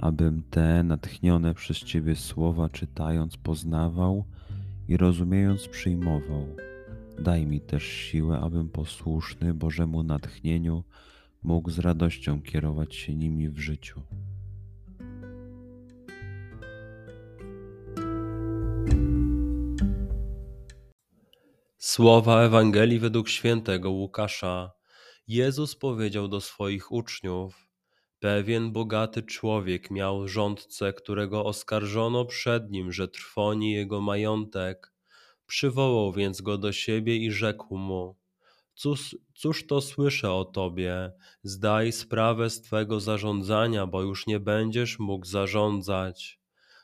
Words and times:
abym 0.00 0.42
te 0.50 0.82
natchnione 0.82 1.54
przez 1.54 1.78
Ciebie 1.78 2.16
słowa 2.16 2.68
czytając 2.68 3.36
poznawał 3.36 4.24
i 4.88 4.96
rozumiejąc 4.96 5.68
przyjmował. 5.68 6.46
Daj 7.18 7.46
mi 7.46 7.60
też 7.60 7.82
siłę, 7.82 8.40
abym 8.40 8.68
posłuszny 8.68 9.54
Bożemu 9.54 10.02
natchnieniu 10.02 10.84
mógł 11.42 11.70
z 11.70 11.78
radością 11.78 12.42
kierować 12.42 12.94
się 12.94 13.14
nimi 13.14 13.48
w 13.48 13.58
życiu. 13.58 14.02
Słowa 21.78 22.42
Ewangelii 22.42 22.98
według 22.98 23.28
świętego 23.28 23.90
Łukasza. 23.90 24.70
Jezus 25.28 25.76
powiedział 25.76 26.28
do 26.28 26.40
swoich 26.40 26.92
uczniów: 26.92 27.69
Pewien 28.20 28.72
bogaty 28.72 29.22
człowiek 29.22 29.90
miał 29.90 30.28
rządcę, 30.28 30.92
którego 30.92 31.44
oskarżono 31.44 32.24
przed 32.24 32.70
nim, 32.70 32.92
że 32.92 33.08
trwoni 33.08 33.72
jego 33.72 34.00
majątek. 34.00 34.92
Przywołał 35.46 36.12
więc 36.12 36.40
go 36.40 36.58
do 36.58 36.72
siebie 36.72 37.16
i 37.16 37.30
rzekł 37.30 37.76
mu: 37.76 38.16
Cóż, 38.74 39.16
cóż 39.34 39.66
to 39.66 39.80
słyszę 39.80 40.32
o 40.32 40.44
tobie? 40.44 41.12
Zdaj 41.42 41.92
sprawę 41.92 42.50
z 42.50 42.62
twego 42.62 43.00
zarządzania, 43.00 43.86
bo 43.86 44.02
już 44.02 44.26
nie 44.26 44.40
będziesz 44.40 44.98
mógł 44.98 45.26
zarządzać. 45.26 46.40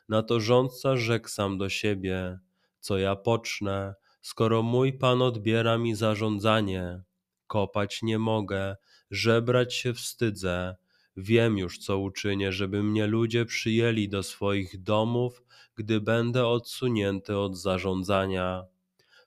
Na 0.09 0.23
to 0.23 0.39
rządca 0.39 0.97
rzekł 0.97 1.29
sam 1.29 1.57
do 1.57 1.69
siebie: 1.69 2.39
Co 2.79 2.97
ja 2.97 3.15
pocznę, 3.15 3.95
skoro 4.21 4.63
mój 4.63 4.93
pan 4.93 5.21
odbiera 5.21 5.77
mi 5.77 5.95
zarządzanie? 5.95 7.01
Kopać 7.47 8.01
nie 8.01 8.19
mogę, 8.19 8.75
żebrać 9.11 9.73
się 9.73 9.93
wstydzę 9.93 10.75
Wiem 11.17 11.57
już, 11.57 11.77
co 11.77 11.99
uczynię, 11.99 12.51
żeby 12.51 12.83
mnie 12.83 13.07
ludzie 13.07 13.45
przyjęli 13.45 14.09
do 14.09 14.23
swoich 14.23 14.83
domów, 14.83 15.43
gdy 15.75 16.01
będę 16.01 16.47
odsunięty 16.47 17.37
od 17.37 17.57
zarządzania. 17.57 18.65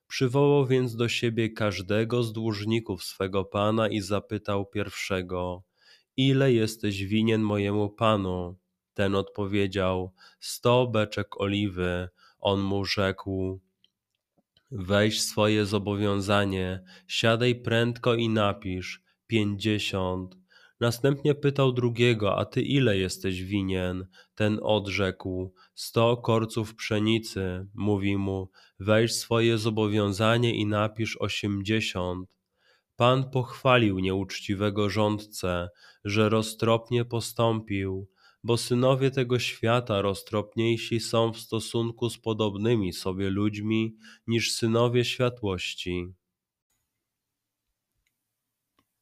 Przywołał 0.09 0.67
więc 0.67 0.97
do 0.97 1.09
siebie 1.09 1.51
każdego 1.51 2.23
z 2.23 2.33
dłużników 2.33 3.05
swego 3.05 3.45
pana 3.45 3.89
i 3.89 4.01
zapytał 4.01 4.67
pierwszego: 4.67 5.63
Ile 6.17 6.53
jesteś 6.53 7.05
winien 7.05 7.43
mojemu 7.43 7.89
panu? 7.89 8.57
Ten 8.95 9.15
odpowiedział: 9.15 10.13
Sto 10.41 10.87
beczek 10.87 11.41
oliwy. 11.41 12.09
On 12.39 12.61
mu 12.61 12.85
rzekł: 12.85 13.61
Weź 14.71 15.23
swoje 15.23 15.67
zobowiązanie, 15.67 16.83
siadaj 17.07 17.55
prędko 17.55 18.15
i 18.15 18.29
napisz 18.29 19.03
pięćdziesiąt. 19.27 20.40
Następnie 20.81 21.35
pytał 21.35 21.73
drugiego, 21.73 22.39
a 22.39 22.45
ty 22.45 22.63
ile 22.63 22.99
jesteś 22.99 23.43
winien? 23.43 24.07
Ten 24.35 24.59
odrzekł, 24.63 25.55
sto 25.75 26.17
korców 26.17 26.75
pszenicy. 26.75 27.67
Mówi 27.75 28.17
mu, 28.17 28.51
weź 28.79 29.15
swoje 29.15 29.59
zobowiązanie 29.59 30.55
i 30.55 30.67
napisz 30.67 31.17
osiemdziesiąt. 31.21 32.29
Pan 32.97 33.31
pochwalił 33.31 33.99
nieuczciwego 33.99 34.91
rządcę, 34.91 35.69
że 36.05 36.29
roztropnie 36.29 37.05
postąpił, 37.05 38.09
bo 38.45 38.57
synowie 38.57 39.11
tego 39.11 39.39
świata 39.39 40.03
roztropniejsi 40.03 41.01
są 41.01 41.33
w 41.33 41.39
stosunku 41.39 42.11
z 42.11 42.19
podobnymi 42.19 42.93
sobie 42.93 43.31
ludźmi 43.31 43.97
niż 44.27 44.53
synowie 44.53 45.05
światłości. 45.05 46.07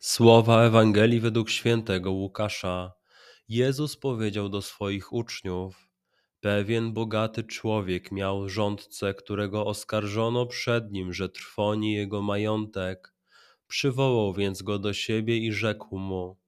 Słowa 0.00 0.64
Ewangelii 0.64 1.20
według 1.20 1.50
świętego 1.50 2.12
Łukasza. 2.12 2.92
Jezus 3.48 3.96
powiedział 3.96 4.48
do 4.48 4.62
swoich 4.62 5.12
uczniów: 5.12 5.88
Pewien 6.40 6.92
bogaty 6.92 7.44
człowiek 7.44 8.12
miał 8.12 8.48
rządcę, 8.48 9.14
którego 9.14 9.66
oskarżono 9.66 10.46
przed 10.46 10.92
nim, 10.92 11.12
że 11.12 11.28
trwoni 11.28 11.92
jego 11.94 12.22
majątek. 12.22 13.14
Przywołał 13.66 14.34
więc 14.34 14.62
go 14.62 14.78
do 14.78 14.92
siebie 14.92 15.38
i 15.38 15.52
rzekł 15.52 15.98
mu: 15.98 16.38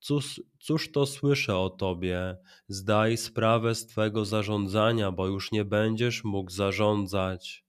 Cóż, 0.00 0.42
cóż 0.60 0.92
to 0.92 1.06
słyszę 1.06 1.56
o 1.56 1.70
tobie? 1.70 2.36
Zdaj 2.68 3.16
sprawę 3.16 3.74
z 3.74 3.86
twego 3.86 4.24
zarządzania, 4.24 5.12
bo 5.12 5.26
już 5.26 5.52
nie 5.52 5.64
będziesz 5.64 6.24
mógł 6.24 6.50
zarządzać. 6.50 7.64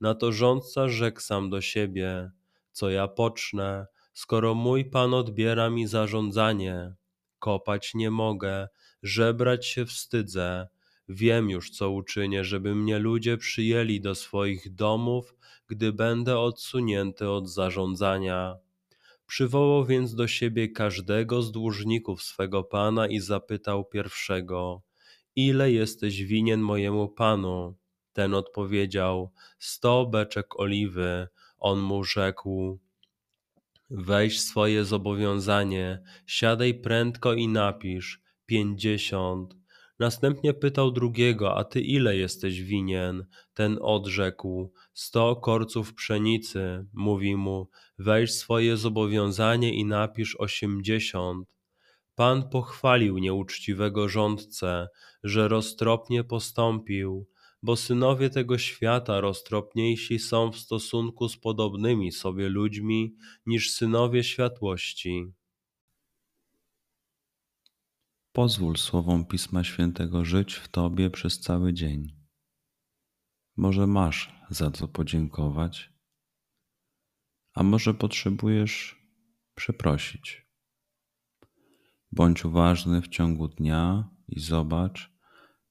Na 0.00 0.14
to 0.14 0.32
rządca 0.32 0.88
rzekł 0.88 1.20
sam 1.20 1.50
do 1.50 1.60
siebie: 1.60 2.30
Co 2.72 2.90
ja 2.90 3.08
pocznę? 3.08 3.86
Skoro 4.16 4.54
mój 4.54 4.84
Pan 4.84 5.14
odbiera 5.14 5.70
mi 5.70 5.86
zarządzanie. 5.86 6.94
Kopać 7.38 7.94
nie 7.94 8.10
mogę, 8.10 8.68
żebrać 9.02 9.66
się 9.66 9.86
wstydzę. 9.86 10.68
Wiem 11.08 11.50
już, 11.50 11.70
co 11.70 11.90
uczynię, 11.90 12.44
żeby 12.44 12.74
mnie 12.74 12.98
ludzie 12.98 13.36
przyjęli 13.36 14.00
do 14.00 14.14
swoich 14.14 14.74
domów, 14.74 15.34
gdy 15.66 15.92
będę 15.92 16.38
odsunięty 16.38 17.30
od 17.30 17.50
zarządzania. 17.50 18.56
Przywołał 19.26 19.84
więc 19.84 20.14
do 20.14 20.28
siebie 20.28 20.68
każdego 20.68 21.42
z 21.42 21.52
dłużników 21.52 22.22
swego 22.22 22.64
pana 22.64 23.06
i 23.06 23.20
zapytał 23.20 23.84
pierwszego: 23.84 24.82
Ile 25.36 25.72
jesteś 25.72 26.22
winien 26.22 26.60
mojemu 26.60 27.08
panu? 27.08 27.76
Ten 28.12 28.34
odpowiedział: 28.34 29.32
Sto 29.58 30.06
beczek 30.06 30.60
oliwy. 30.60 31.28
On 31.58 31.80
mu 31.80 32.04
rzekł: 32.04 32.78
Weź 33.90 34.40
swoje 34.40 34.84
zobowiązanie, 34.84 36.02
siadaj 36.26 36.74
prędko 36.74 37.34
i 37.34 37.48
napisz 37.48 38.20
pięćdziesiąt. 38.46 39.54
Następnie 39.98 40.54
pytał 40.54 40.92
drugiego, 40.92 41.56
a 41.56 41.64
ty 41.64 41.80
ile 41.80 42.16
jesteś 42.16 42.62
winien? 42.62 43.26
Ten 43.54 43.78
odrzekł, 43.80 44.72
sto 44.94 45.36
korców 45.36 45.94
pszenicy. 45.94 46.86
Mówi 46.92 47.36
mu, 47.36 47.70
weź 47.98 48.32
swoje 48.32 48.76
zobowiązanie 48.76 49.74
i 49.74 49.84
napisz 49.84 50.36
osiemdziesiąt. 50.38 51.48
Pan 52.14 52.48
pochwalił 52.48 53.18
nieuczciwego 53.18 54.08
rządcę, 54.08 54.88
że 55.22 55.48
roztropnie 55.48 56.24
postąpił, 56.24 57.26
bo 57.66 57.76
synowie 57.76 58.30
tego 58.30 58.58
świata 58.58 59.20
roztropniejsi 59.20 60.18
są 60.18 60.52
w 60.52 60.58
stosunku 60.58 61.28
z 61.28 61.36
podobnymi 61.36 62.12
sobie 62.12 62.48
ludźmi 62.48 63.16
niż 63.46 63.72
synowie 63.72 64.24
światłości. 64.24 65.32
Pozwól 68.32 68.76
słowom 68.76 69.26
Pisma 69.26 69.64
Świętego 69.64 70.24
żyć 70.24 70.54
w 70.54 70.68
Tobie 70.68 71.10
przez 71.10 71.40
cały 71.40 71.72
dzień. 71.72 72.16
Może 73.56 73.86
masz 73.86 74.32
za 74.50 74.70
co 74.70 74.88
podziękować, 74.88 75.92
a 77.54 77.62
może 77.62 77.94
potrzebujesz 77.94 79.02
przeprosić. 79.54 80.46
Bądź 82.12 82.44
uważny 82.44 83.02
w 83.02 83.08
ciągu 83.08 83.48
dnia 83.48 84.10
i 84.28 84.40
zobacz, 84.40 85.15